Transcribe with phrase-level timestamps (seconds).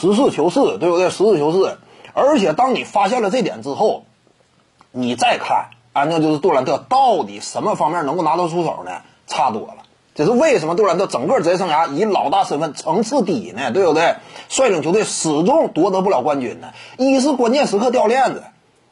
[0.00, 1.08] 实事求是，对不对？
[1.10, 1.78] 实事求是。
[2.12, 4.04] 而且当你发现了这点之后，
[4.92, 8.92] 你再看，啊，那就是杜兰特到底什么方面能够拿得出手呢？
[9.26, 9.78] 差多了。
[10.14, 13.72] 这是为什么杜兰特整个职业生涯以老大身份层次低呢？
[13.72, 14.14] 对不对？
[14.48, 16.68] 率领球队始终夺得不了冠军呢？
[16.98, 18.44] 一是关键时刻掉链子，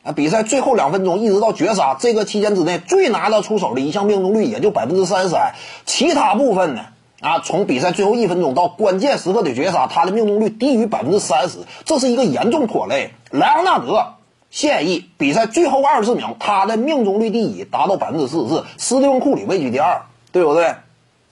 [0.02, 5.52] 啊，比赛最后两分钟一直到绝杀这个期间之内，最拿得出手的一项命中率也就百分之三十三，
[5.86, 6.86] 其他部分呢？
[7.22, 13.12] 啊，从比赛最后一分钟到关键时刻的绝杀，他的命中率低于百分之三十，这是一个严重拖累。
[13.30, 14.14] 莱昂纳德
[14.50, 20.02] 现役比赛最后二十秒，他的命中率第一，达到百分之四十四，斯蒂芬库里位居第二，
[20.32, 20.74] 对不对？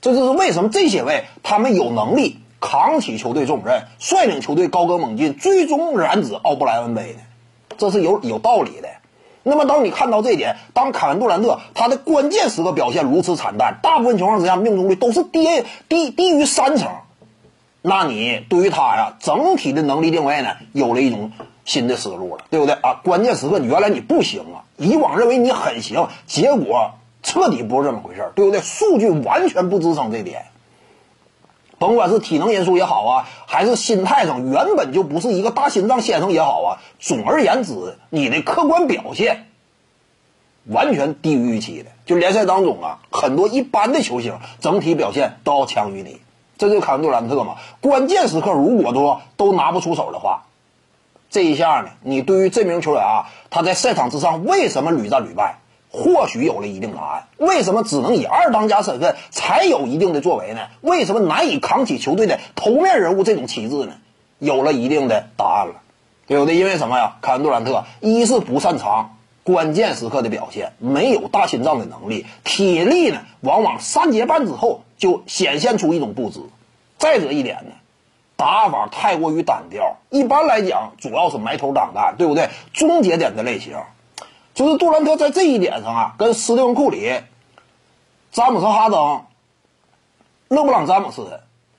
[0.01, 7.21] 这就是为什么这些位他们有能力扛起球队重任，率领球队高歌猛进，最终染指奥布莱恩杯呢？
[7.77, 8.89] 这是有有道理的。
[9.43, 15.47] 那么，当你看到这一点，当凯文杜兰特他的关键时刻表现如此惨淡，大部分情况之下命中率都是低
[15.89, 16.91] 低低于三成，
[17.81, 21.33] 那你对于他呀整体的能力定位呢，有了一种
[21.65, 23.01] 新的思路了，对不对啊？
[23.03, 28.61] 关键时刻你原来你不行啊，以往认为你很行，结果彻底不是这么回事，对不对？
[28.61, 30.45] 数据完全不支撑这点。
[31.81, 39.47] 甭管是体能因素也好啊，还是心态上原本就不是一个大心脏先生也好啊，总而言之，你的客观表现
[40.67, 41.91] 完全低于预期的。
[42.05, 46.21] 就联赛当中啊，很多一般的球星整体表现都要强于你，
[46.59, 47.57] 这就凯文杜兰特嘛。
[47.81, 50.43] 关键时刻如果说都拿不出手的话，
[51.31, 55.60] 这一下呢，你对于这名球员啊，他在赛场之上为什么屡战屡败？
[55.93, 60.61] 或许有了一定答案，为什么只能以二当家身份才有一定的作为呢？
[60.81, 63.95] 为什么难以扛起球队的头面人物这种旗帜呢？
[64.39, 65.83] 有了一定的答案了，
[66.29, 66.55] 对不对？
[66.55, 67.17] 因为什么呀？
[67.21, 76.41] 凯文杜兰特一是不擅长关键时刻的表现，没有大心脏的能力，体力呢往往三节半之后就显现出一种不支。
[76.99, 77.73] 再者一点呢，
[78.37, 82.49] 打法太过于单调，一般来讲主要是埋头挡干，对不对？
[82.73, 83.75] 终结点的类型。
[84.55, 87.21] 就是杜兰特在这一点上啊，跟斯蒂芬库里、
[88.33, 89.23] 詹姆斯哈登、
[90.49, 91.27] 勒布朗詹姆斯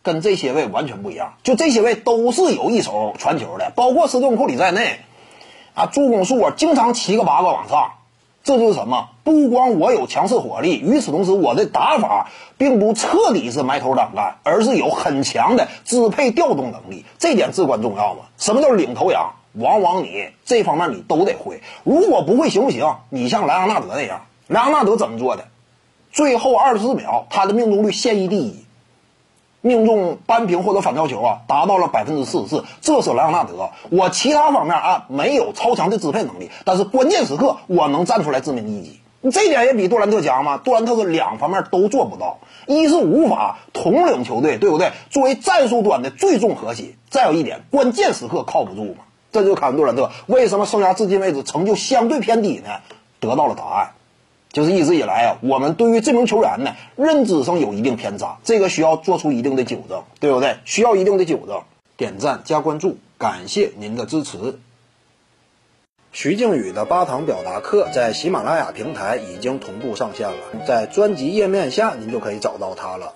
[0.03, 1.33] 跟这些位完全不一样。
[1.43, 4.99] 就这些位都是有一手传球的，包括斯蒂芬库里在内，
[5.73, 7.91] 啊，助攻数啊经常七个八个往上。
[8.43, 9.09] 这就是什么？
[9.23, 18.21] 不光我有强势火力，与此同时，我的打法并不彻底是埋头挡干，而是有很强的支配调动能力，这点至关重要嘛？
[18.37, 19.33] 什么叫领头羊？
[19.53, 22.95] 往往你这方面你都得会，如果不会行不行？
[23.09, 25.45] 你像莱昂纳德那样，莱昂纳德怎么做的？
[26.11, 28.65] 最后二十四秒，他的命中率现役第一，
[29.61, 32.65] 命中扳平或者反超球啊，达到了百分之四十四。
[32.81, 33.69] 这是莱昂纳德。
[33.89, 38.99] 我其他方面啊没有超强的支配能力，但是关键时刻我能站出来致命一击。
[39.21, 40.57] 你这点也比杜兰特强吗？
[40.57, 44.91] 杜兰特是两方面都做不到，一是无法统领球队，对不对？
[45.11, 46.95] 作为战术端的最重核心。
[47.09, 49.03] 再有一点，关键时刻靠不住嘛。
[49.31, 52.81] 这就是凯文杜兰特为什么生涯至今为止成就相对偏低呢？
[53.19, 53.91] 得到了答案，
[54.51, 60.57] 就是一直以来啊，我们对于这名球员呢认知上有一定偏差，这个需要做出一定的纠正，对不对？
[60.65, 61.61] 需要一定的纠正。
[61.97, 64.59] 点赞加关注，感谢您的支持。
[66.11, 73.13] 徐静宇的八堂表达课在喜马拉雅平台已经同步上线了，在专辑页面下您就可以找到它了。